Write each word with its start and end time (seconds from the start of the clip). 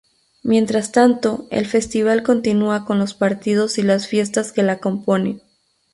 Mientras 0.41 0.91
tanto, 0.91 1.45
el 1.51 1.67
festival 1.67 2.23
continúa 2.23 2.85
con 2.85 2.97
los 2.97 3.13
partidos 3.13 3.77
y 3.77 3.83
las 3.83 4.07
fiestas 4.07 4.51
que 4.51 4.63
la 4.63 4.79
componen. 4.79 5.43